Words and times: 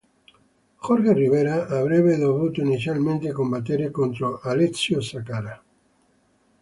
Jorge 0.83 1.13
Rivera 1.13 1.67
avrebbe 1.67 2.17
dovuto 2.17 2.59
inizialmente 2.59 3.31
combattere 3.31 3.91
contro 3.91 4.39
Alessio 4.41 4.99
Sakara. 4.99 5.63